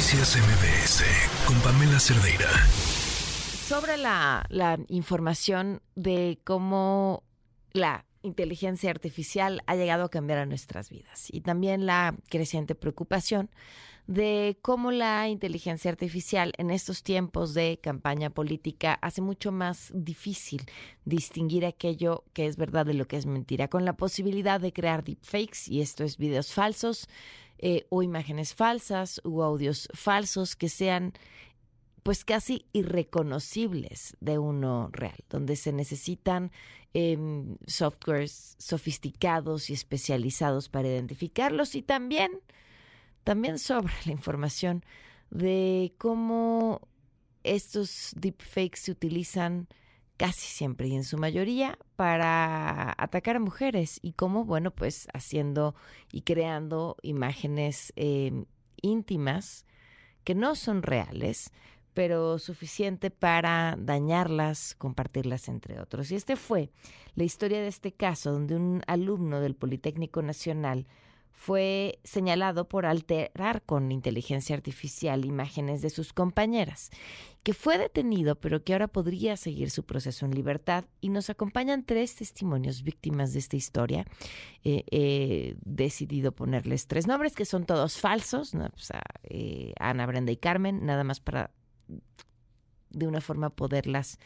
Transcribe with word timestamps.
Noticias 0.00 0.34
MBS 0.38 1.04
con 1.46 1.60
Pamela 1.60 2.00
Cerdeira. 2.00 2.48
Sobre 3.68 3.98
la, 3.98 4.46
la 4.48 4.78
información 4.88 5.82
de 5.94 6.40
cómo 6.42 7.22
la 7.74 8.06
inteligencia 8.22 8.88
artificial 8.88 9.62
ha 9.66 9.76
llegado 9.76 10.04
a 10.04 10.08
cambiar 10.08 10.38
a 10.38 10.46
nuestras 10.46 10.88
vidas 10.88 11.28
y 11.30 11.42
también 11.42 11.84
la 11.84 12.16
creciente 12.30 12.74
preocupación 12.74 13.50
de 14.06 14.58
cómo 14.62 14.90
la 14.90 15.28
inteligencia 15.28 15.90
artificial 15.90 16.54
en 16.56 16.70
estos 16.70 17.02
tiempos 17.02 17.52
de 17.52 17.78
campaña 17.82 18.30
política 18.30 18.94
hace 19.02 19.20
mucho 19.20 19.52
más 19.52 19.92
difícil 19.94 20.62
distinguir 21.04 21.66
aquello 21.66 22.24
que 22.32 22.46
es 22.46 22.56
verdad 22.56 22.86
de 22.86 22.94
lo 22.94 23.06
que 23.06 23.18
es 23.18 23.26
mentira, 23.26 23.68
con 23.68 23.84
la 23.84 23.98
posibilidad 23.98 24.60
de 24.60 24.72
crear 24.72 25.04
deepfakes, 25.04 25.68
y 25.68 25.82
esto 25.82 26.04
es 26.04 26.16
videos 26.16 26.54
falsos, 26.54 27.06
eh, 27.62 27.86
o 27.90 28.02
imágenes 28.02 28.54
falsas, 28.54 29.20
o 29.22 29.42
audios 29.42 29.88
falsos 29.92 30.56
que 30.56 30.70
sean 30.70 31.12
pues 32.02 32.24
casi 32.24 32.64
irreconocibles 32.72 34.16
de 34.20 34.38
uno 34.38 34.88
real, 34.92 35.18
donde 35.28 35.56
se 35.56 35.70
necesitan 35.70 36.50
em, 36.94 37.58
softwares 37.66 38.56
sofisticados 38.58 39.68
y 39.68 39.74
especializados 39.74 40.70
para 40.70 40.88
identificarlos 40.88 41.74
y 41.74 41.82
también, 41.82 42.30
también 43.24 43.58
sobre 43.58 43.92
la 44.06 44.12
información 44.12 44.82
de 45.30 45.92
cómo 45.98 46.80
estos 47.44 48.12
deepfakes 48.16 48.80
se 48.80 48.92
utilizan 48.92 49.68
casi 50.20 50.46
siempre 50.46 50.86
y 50.86 50.94
en 50.94 51.04
su 51.04 51.16
mayoría 51.16 51.78
para 51.96 52.94
atacar 52.98 53.36
a 53.36 53.40
mujeres 53.40 53.98
y 54.02 54.12
cómo, 54.12 54.44
bueno, 54.44 54.70
pues 54.70 55.08
haciendo 55.14 55.74
y 56.12 56.20
creando 56.20 56.98
imágenes 57.00 57.94
em, 57.96 58.44
íntimas 58.82 59.64
que 60.22 60.34
no 60.34 60.56
son 60.56 60.82
reales, 60.82 61.52
pero 61.94 62.38
suficiente 62.38 63.10
para 63.10 63.76
dañarlas, 63.78 64.74
compartirlas 64.74 65.48
entre 65.48 65.80
otros. 65.80 66.10
Y 66.10 66.16
este 66.16 66.36
fue 66.36 66.70
la 67.14 67.24
historia 67.24 67.62
de 67.62 67.68
este 67.68 67.92
caso, 67.92 68.30
donde 68.30 68.56
un 68.56 68.82
alumno 68.86 69.40
del 69.40 69.54
Politécnico 69.54 70.20
Nacional 70.20 70.86
fue 71.32 71.98
señalado 72.04 72.68
por 72.68 72.84
alterar 72.84 73.62
con 73.62 73.92
inteligencia 73.92 74.54
artificial 74.54 75.24
imágenes 75.24 75.80
de 75.80 75.88
sus 75.88 76.12
compañeras, 76.12 76.90
que 77.42 77.54
fue 77.54 77.78
detenido, 77.78 78.34
pero 78.34 78.62
que 78.62 78.74
ahora 78.74 78.88
podría 78.88 79.36
seguir 79.36 79.70
su 79.70 79.84
proceso 79.84 80.26
en 80.26 80.34
libertad. 80.34 80.84
Y 81.00 81.08
nos 81.08 81.30
acompañan 81.30 81.84
tres 81.84 82.14
testimonios 82.14 82.82
víctimas 82.82 83.32
de 83.32 83.38
esta 83.38 83.56
historia. 83.56 84.04
Eh, 84.64 84.84
he 84.90 85.56
decidido 85.64 86.32
ponerles 86.32 86.86
tres 86.86 87.06
nombres, 87.06 87.34
que 87.34 87.46
son 87.46 87.64
todos 87.64 87.98
falsos, 87.98 88.52
eh, 89.22 89.72
Ana, 89.80 90.06
Brenda 90.06 90.32
y 90.32 90.36
Carmen, 90.36 90.84
nada 90.84 91.04
más 91.04 91.20
para 91.20 91.50
de 92.90 93.06
una 93.06 93.20
forma 93.20 93.50
poderlas 93.50 94.18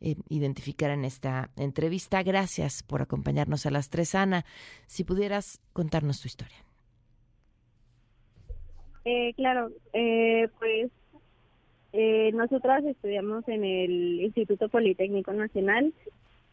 eh, 0.00 0.16
identificar 0.28 0.90
en 0.90 1.04
esta 1.04 1.50
entrevista. 1.56 2.22
Gracias 2.22 2.82
por 2.82 3.02
acompañarnos 3.02 3.66
a 3.66 3.70
las 3.70 3.90
tres. 3.90 4.14
Ana, 4.14 4.44
si 4.86 5.04
pudieras 5.04 5.60
contarnos 5.72 6.20
tu 6.20 6.28
historia. 6.28 6.56
Eh, 9.04 9.32
claro, 9.34 9.70
eh, 9.92 10.48
pues 10.58 10.90
eh, 11.92 12.30
nosotras 12.32 12.84
estudiamos 12.84 13.46
en 13.48 13.64
el 13.64 14.20
Instituto 14.20 14.68
Politécnico 14.68 15.32
Nacional 15.32 15.92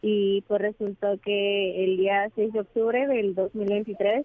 y 0.00 0.42
pues 0.48 0.60
resultó 0.60 1.18
que 1.20 1.84
el 1.84 1.96
día 1.98 2.30
6 2.34 2.52
de 2.52 2.60
octubre 2.60 3.06
del 3.06 3.34
2023 3.34 4.24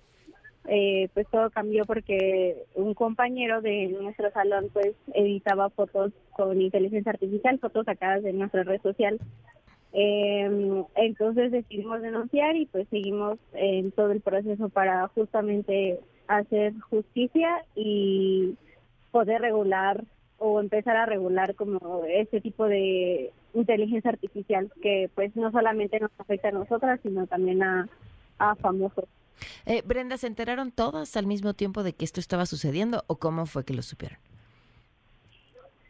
eh, 0.67 1.09
pues 1.13 1.27
todo 1.27 1.49
cambió 1.49 1.83
porque 1.85 2.63
un 2.75 2.93
compañero 2.93 3.61
de 3.61 3.87
nuestro 3.87 4.31
salón 4.31 4.69
pues 4.71 4.93
editaba 5.13 5.69
fotos 5.69 6.13
con 6.31 6.61
inteligencia 6.61 7.11
artificial, 7.11 7.59
fotos 7.59 7.85
sacadas 7.85 8.23
de 8.23 8.33
nuestra 8.33 8.63
red 8.63 8.81
social. 8.81 9.19
Eh, 9.91 10.83
entonces 10.95 11.51
decidimos 11.51 12.01
denunciar 12.01 12.55
y 12.55 12.65
pues 12.65 12.87
seguimos 12.89 13.37
en 13.53 13.91
todo 13.91 14.11
el 14.11 14.21
proceso 14.21 14.69
para 14.69 15.07
justamente 15.09 15.99
hacer 16.27 16.73
justicia 16.89 17.63
y 17.75 18.55
poder 19.11 19.41
regular 19.41 20.03
o 20.39 20.59
empezar 20.59 20.97
a 20.97 21.05
regular 21.05 21.53
como 21.55 22.03
este 22.07 22.41
tipo 22.41 22.65
de 22.65 23.31
inteligencia 23.53 24.09
artificial 24.09 24.71
que 24.81 25.11
pues 25.13 25.35
no 25.35 25.51
solamente 25.51 25.99
nos 25.99 26.11
afecta 26.17 26.47
a 26.47 26.51
nosotras 26.51 26.99
sino 27.03 27.27
también 27.27 27.61
a, 27.61 27.87
a 28.39 28.55
famosos. 28.55 29.05
Eh, 29.65 29.81
Brenda, 29.85 30.17
¿se 30.17 30.27
enteraron 30.27 30.71
todas 30.71 31.15
al 31.17 31.25
mismo 31.25 31.53
tiempo 31.53 31.83
de 31.83 31.93
que 31.93 32.05
esto 32.05 32.19
estaba 32.19 32.45
sucediendo 32.45 33.03
o 33.07 33.17
cómo 33.17 33.45
fue 33.45 33.65
que 33.65 33.73
lo 33.73 33.81
supieron? 33.81 34.19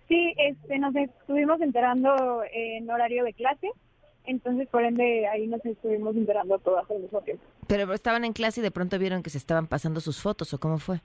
Sí, 0.08 0.34
este, 0.38 0.78
nos 0.80 0.96
estuvimos 0.96 1.62
enterando 1.62 2.44
en 2.52 2.90
horario 2.90 3.24
de 3.24 3.34
clase, 3.34 3.70
entonces 4.26 4.68
por 4.68 4.84
ende 4.84 5.28
ahí 5.28 5.48
nos 5.48 5.66
estuvimos 5.66 6.16
enterando 6.16 6.59
todas 6.59 6.90
al 6.92 7.00
mismo 7.00 7.22
tiempo. 7.22 7.44
Pero 7.68 7.92
estaban 7.94 8.26
en 8.26 8.34
clase 8.34 8.59
y 8.59 8.64
de 8.64 8.72
pronto 8.72 9.00
vieron 9.00 9.24
que 9.24 9.30
se 9.30 9.38
estaban 9.38 9.68
pasando 9.68 10.02
sus 10.02 10.22
fotos 10.22 10.53
o 10.53 10.59
cómo 10.59 10.78
fue? 10.78 11.02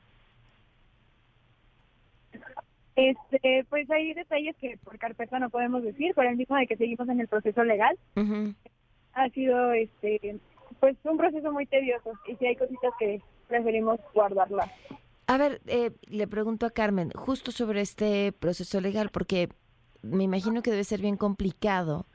Este, 2.97 3.65
pues 3.71 3.88
hay 3.93 4.12
detalles 4.12 4.56
que 4.56 4.77
por 4.82 4.98
carpeta 4.98 5.38
no 5.38 5.50
podemos 5.50 5.84
decir, 5.84 6.15
por 6.15 6.27
el 6.27 6.37
mismo 6.37 6.56
de 6.56 6.66
que 6.66 6.77
seguimos 6.77 7.09
en 7.09 7.21
el 7.21 7.28
proceso 7.28 7.62
legal. 7.62 7.97
Ha 9.15 9.28
sido 9.31 9.72
este 9.72 10.37
pues 10.81 10.97
un 11.05 11.16
proceso 11.16 11.53
muy 11.53 11.66
tedioso 11.66 12.12
y 12.27 12.37
si 12.37 12.47
hay 12.47 12.56
cositas 12.56 12.93
que 12.99 13.21
preferimos 13.49 14.00
guardarlas. 14.15 14.71
A 15.27 15.37
ver, 15.37 15.61
eh, 15.66 15.93
le 16.06 16.27
pregunto 16.27 16.65
a 16.66 16.71
Carmen, 16.71 17.11
justo 17.15 17.53
sobre 17.53 17.81
este 17.81 18.33
proceso 18.33 18.81
legal, 18.81 19.11
porque 19.12 19.49
me 20.03 20.25
imagino 20.25 20.62
que 20.62 20.71
debe 20.71 20.84
ser 20.84 21.00
bien 21.00 21.16
complicado 21.16 22.06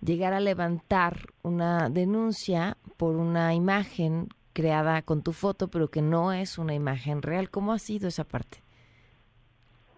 llegar 0.00 0.32
a 0.32 0.40
levantar 0.40 1.16
una 1.42 1.88
denuncia 1.88 2.76
por 2.96 3.16
una 3.16 3.54
imagen 3.54 4.28
creada 4.52 5.02
con 5.02 5.22
tu 5.22 5.32
foto, 5.32 5.68
pero 5.68 5.88
que 5.88 6.02
no 6.02 6.32
es 6.32 6.58
una 6.58 6.74
imagen 6.74 7.22
real. 7.22 7.50
¿Cómo 7.50 7.72
ha 7.72 7.78
sido 7.78 8.08
esa 8.08 8.24
parte? 8.24 8.58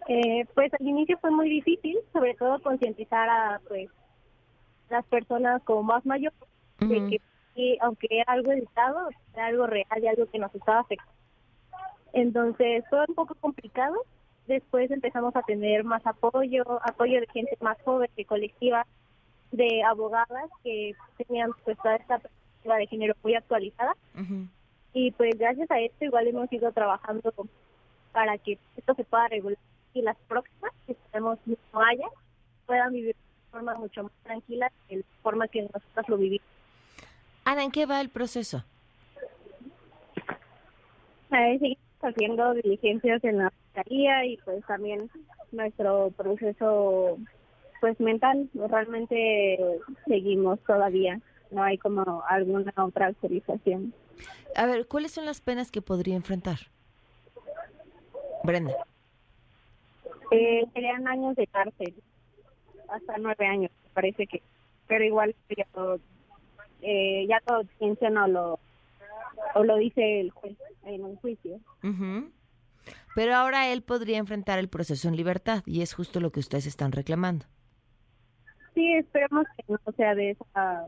Eh, 0.08 0.46
pues 0.54 0.72
al 0.74 0.86
inicio 0.86 1.18
fue 1.18 1.30
muy 1.30 1.48
difícil, 1.48 1.96
sobre 2.12 2.34
todo 2.34 2.60
concientizar 2.62 3.28
a 3.28 3.60
pues 3.68 3.88
las 4.90 5.04
personas 5.06 5.62
como 5.64 5.82
más 5.82 6.04
mayores 6.06 6.38
de 6.80 7.06
que 7.08 7.20
aunque 7.80 8.06
era 8.10 8.24
algo 8.32 8.52
editado, 8.52 9.08
era 9.34 9.46
algo 9.46 9.66
real 9.66 10.02
y 10.02 10.06
algo 10.06 10.26
que 10.26 10.38
nos 10.38 10.54
estaba 10.54 10.80
afectando. 10.80 11.12
Entonces 12.12 12.84
fue 12.88 13.04
un 13.08 13.14
poco 13.14 13.34
complicado. 13.34 13.94
Después 14.46 14.90
empezamos 14.90 15.36
a 15.36 15.42
tener 15.42 15.84
más 15.84 16.06
apoyo, 16.06 16.64
apoyo 16.82 17.20
de 17.20 17.26
gente 17.26 17.56
más 17.60 17.76
joven, 17.82 18.10
de 18.16 18.24
colectiva, 18.24 18.86
de 19.52 19.82
abogadas 19.82 20.50
que 20.64 20.94
tenían 21.16 21.50
pues 21.64 21.76
toda 21.78 21.96
esta 21.96 22.18
perspectiva 22.18 22.76
de 22.76 22.86
género 22.86 23.14
muy 23.22 23.34
actualizada. 23.34 23.94
Y 24.94 25.10
pues 25.12 25.38
gracias 25.38 25.70
a 25.70 25.80
esto 25.80 26.04
igual 26.04 26.26
hemos 26.28 26.50
ido 26.52 26.72
trabajando 26.72 27.32
para 28.12 28.38
que 28.38 28.58
esto 28.76 28.94
se 28.94 29.04
pueda 29.04 29.28
regular 29.28 29.58
y 29.94 30.02
las 30.02 30.16
próximas 30.28 30.72
que 30.86 30.92
esperemos 30.92 31.38
no 31.46 31.80
haya 31.80 32.08
puedan 32.66 32.92
vivir 32.92 33.14
de 33.14 33.50
forma 33.50 33.74
mucho 33.74 34.02
más 34.04 34.12
tranquila 34.22 34.70
de 34.88 34.98
la 34.98 35.04
forma 35.22 35.48
que 35.48 35.62
nosotros 35.62 36.08
lo 36.08 36.16
vivimos. 36.16 36.57
Ana, 37.48 37.64
¿en 37.64 37.70
qué 37.70 37.86
va 37.86 38.02
el 38.02 38.10
proceso? 38.10 38.62
seguimos 41.30 41.78
haciendo 42.02 42.52
diligencias 42.52 43.24
en 43.24 43.38
la 43.38 43.50
fiscalía 43.50 44.26
y 44.26 44.36
pues 44.44 44.62
también 44.66 45.10
nuestro 45.52 46.10
proceso 46.10 47.16
pues 47.80 47.98
mental. 48.00 48.50
Realmente 48.52 49.58
seguimos 50.06 50.60
todavía. 50.66 51.20
No 51.50 51.62
hay 51.62 51.78
como 51.78 52.22
alguna 52.28 52.74
otra 52.76 53.06
actualización 53.06 53.94
a 54.54 54.66
ver 54.66 54.86
cuáles 54.86 55.12
son 55.12 55.24
las 55.24 55.40
penas 55.40 55.70
que 55.70 55.80
podría 55.80 56.16
enfrentar 56.16 56.58
Brenda. 58.44 58.74
Eh, 60.30 60.66
serían 60.74 61.08
años 61.08 61.34
de 61.36 61.46
cárcel 61.46 61.94
hasta 62.88 63.16
nueve 63.16 63.46
años 63.46 63.70
parece 63.94 64.26
que 64.26 64.42
pero 64.86 65.02
igual 65.02 65.34
sería 65.48 65.66
todo 65.72 65.98
eh, 66.82 67.26
ya 67.28 67.40
todo 67.40 67.62
ciencia 67.78 68.10
no 68.10 68.26
lo 68.26 68.58
o 69.54 69.64
lo 69.64 69.76
dice 69.76 70.20
el 70.20 70.30
juez 70.30 70.56
en 70.84 71.04
un 71.04 71.16
juicio. 71.16 71.60
Pero 73.14 73.34
ahora 73.34 73.70
él 73.72 73.82
podría 73.82 74.18
enfrentar 74.18 74.58
el 74.58 74.68
proceso 74.68 75.08
en 75.08 75.16
libertad 75.16 75.62
y 75.66 75.82
es 75.82 75.94
justo 75.94 76.20
lo 76.20 76.30
que 76.30 76.40
ustedes 76.40 76.66
están 76.66 76.92
reclamando. 76.92 77.46
Sí, 78.74 78.94
esperamos 78.94 79.46
que 79.56 79.64
no 79.72 79.78
sea 79.96 80.14
de 80.14 80.30
esa 80.30 80.86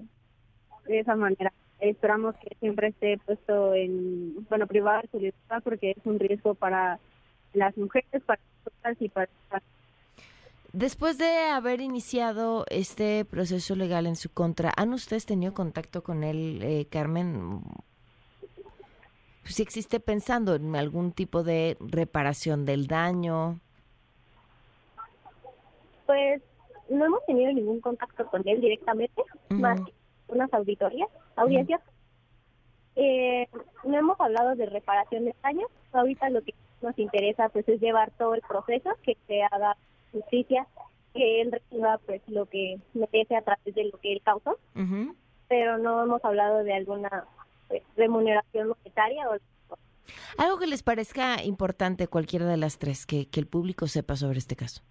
de 0.87 1.01
esa 1.01 1.17
manera. 1.17 1.53
Esperamos 1.81 2.35
que 2.37 2.57
siempre 2.61 2.89
esté 2.89 3.19
puesto 3.19 3.75
en, 3.75 4.47
bueno, 4.49 4.67
privado 4.67 5.03
de 5.03 5.09
su 5.09 5.19
libertad 5.19 5.63
porque 5.63 5.93
es 5.93 6.05
un 6.05 6.19
riesgo 6.19 6.55
para 6.55 6.99
las 7.53 7.77
mujeres, 7.77 8.23
para 8.25 8.41
nosotras 8.59 8.97
y 9.01 9.09
para 9.09 9.29
Después 10.73 11.19
de 11.19 11.49
haber 11.49 11.81
iniciado 11.81 12.65
este 12.69 13.25
proceso 13.25 13.75
legal 13.75 14.07
en 14.07 14.15
su 14.15 14.31
contra, 14.33 14.73
¿han 14.77 14.93
ustedes 14.93 15.27
tenido 15.27 15.53
contacto 15.53 16.05
con 16.05 16.23
él, 16.23 16.61
eh, 16.63 16.87
Carmen? 16.89 17.63
Si 19.45 19.63
existe 19.63 19.99
pensando 19.99 20.55
en 20.55 20.77
algún 20.77 21.11
tipo 21.11 21.43
de 21.43 21.77
reparación 21.81 22.65
del 22.65 22.87
daño, 22.87 23.59
Pues 26.07 26.43
no 26.89 27.05
hemos 27.05 27.25
tenido 27.25 27.53
ningún 27.53 27.81
contacto 27.81 28.27
con 28.27 28.47
él 28.47 28.61
directamente, 28.61 29.23
más 29.49 29.81
unas 30.29 30.53
auditorías, 30.53 31.09
audiencias. 31.37 31.81
Eh, 32.97 33.49
no 33.85 33.97
hemos 33.97 34.21
hablado 34.21 34.55
de 34.57 34.67
reparación 34.67 35.25
de 35.25 35.35
daños. 35.43 35.71
Ahorita 35.93 36.31
lo 36.31 36.43
que 36.43 36.55
nos 36.83 36.99
interesa 36.99 37.49
pues 37.49 37.69
es 37.69 37.81
llevar 37.81 38.11
todo 38.13 38.35
el 38.35 38.43
proceso, 38.43 38.91
que 39.03 39.17
se 39.27 39.43
haga 39.43 39.77
justicia, 40.13 40.67
que 41.15 41.41
él 41.41 41.53
reciba 41.53 41.99
pues 42.07 42.23
lo 42.29 42.47
que 42.47 42.79
merece 42.95 43.37
a 43.37 43.43
través 43.43 43.75
de 43.75 43.85
lo 43.85 43.99
que 43.99 44.13
él 44.13 44.23
causó. 44.25 44.59
Pero 45.49 45.79
no 45.79 46.05
hemos 46.05 46.25
hablado 46.25 46.63
de 46.63 46.75
alguna 46.75 47.25
pues, 47.69 47.83
remuneración 47.97 48.69
monetaria 48.69 49.29
o 49.29 49.37
algo 50.39 50.59
que 50.59 50.67
les 50.67 50.83
parezca 50.83 51.43
importante 51.43 52.09
cualquiera 52.09 52.47
de 52.47 52.57
las 52.57 52.79
tres, 52.79 53.07
que, 53.07 53.29
que 53.29 53.41
el 53.41 53.47
público 53.47 53.87
sepa 53.87 54.17
sobre 54.17 54.39
este 54.39 54.57
caso. 54.57 54.83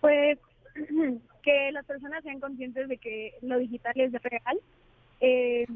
Pues 0.00 0.38
que 1.42 1.72
las 1.72 1.84
personas 1.86 2.22
sean 2.22 2.40
conscientes 2.40 2.88
de 2.88 2.98
que 2.98 3.34
lo 3.42 3.58
digital 3.58 3.92
es 3.96 4.12
real 4.12 4.60
eh, 5.20 5.66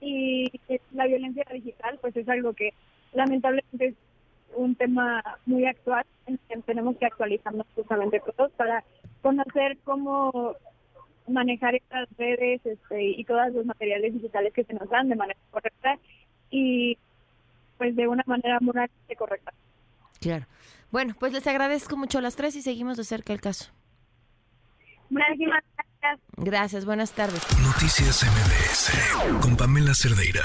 y 0.00 0.50
la 0.92 1.06
violencia 1.06 1.44
digital 1.52 1.98
pues 2.00 2.16
es 2.16 2.28
algo 2.28 2.52
que 2.52 2.72
lamentablemente 3.12 3.94
un 4.58 4.74
tema 4.74 5.22
muy 5.46 5.66
actual 5.66 6.04
en 6.26 6.38
que 6.48 6.56
tenemos 6.62 6.96
que 6.96 7.06
actualizarnos 7.06 7.66
justamente 7.74 8.20
todos 8.36 8.52
para 8.52 8.84
conocer 9.22 9.78
cómo 9.84 10.56
manejar 11.28 11.74
estas 11.74 12.08
redes 12.16 12.60
este, 12.64 13.02
y 13.02 13.24
todos 13.24 13.52
los 13.52 13.66
materiales 13.66 14.14
digitales 14.14 14.52
que 14.52 14.64
se 14.64 14.74
nos 14.74 14.88
dan 14.88 15.08
de 15.08 15.16
manera 15.16 15.38
correcta 15.50 15.98
y 16.50 16.98
pues 17.76 17.94
de 17.94 18.08
una 18.08 18.24
manera 18.26 18.58
moralmente 18.60 19.16
correcta. 19.16 19.52
Claro. 20.20 20.46
Bueno, 20.90 21.14
pues 21.18 21.32
les 21.32 21.46
agradezco 21.46 21.96
mucho 21.96 22.18
a 22.18 22.22
las 22.22 22.34
tres 22.34 22.56
y 22.56 22.62
seguimos 22.62 22.96
de 22.96 23.04
cerca 23.04 23.32
el 23.32 23.40
caso. 23.40 23.70
Muchísimas 25.10 25.62
gracias. 25.74 26.20
Gracias, 26.36 26.84
buenas 26.84 27.12
tardes. 27.12 27.42
Noticias 27.62 28.24
MBS 28.24 29.40
con 29.40 29.56
Pamela 29.56 29.94
Cerdeira. 29.94 30.42